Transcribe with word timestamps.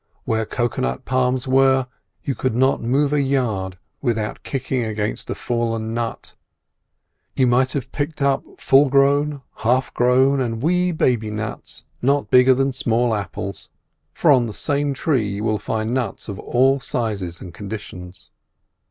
Where 0.25 0.47
cocoa 0.47 0.81
nut 0.81 1.05
palms 1.05 1.47
were, 1.47 1.85
you 2.23 2.33
could 2.33 2.55
not 2.55 2.81
move 2.81 3.13
a 3.13 3.21
yard 3.21 3.77
without 4.01 4.41
kicking 4.41 4.81
against 4.83 5.29
a 5.29 5.35
fallen 5.35 5.93
nut; 5.93 6.33
you 7.35 7.45
might 7.45 7.73
have 7.73 7.91
picked 7.91 8.19
up 8.19 8.43
full 8.57 8.89
grown, 8.89 9.43
half 9.57 9.93
grown, 9.93 10.39
and 10.41 10.59
wee 10.63 10.91
baby 10.91 11.29
nuts, 11.29 11.85
not 12.01 12.31
bigger 12.31 12.55
than 12.55 12.73
small 12.73 13.13
apples, 13.13 13.69
for 14.11 14.31
on 14.31 14.47
the 14.47 14.53
same 14.55 14.95
tree 14.95 15.27
you 15.35 15.43
will 15.43 15.59
find 15.59 15.93
nuts 15.93 16.27
of 16.27 16.39
all 16.39 16.79
sizes 16.79 17.39
and 17.39 17.53
conditions. 17.53 18.31